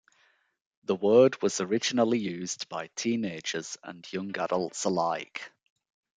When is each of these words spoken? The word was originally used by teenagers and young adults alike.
The 0.85 0.95
word 0.95 1.39
was 1.43 1.61
originally 1.61 2.17
used 2.17 2.67
by 2.69 2.87
teenagers 2.95 3.77
and 3.83 4.11
young 4.11 4.35
adults 4.39 4.85
alike. 4.85 5.51